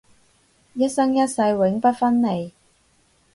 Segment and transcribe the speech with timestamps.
[0.73, 2.53] 一生一世永不分離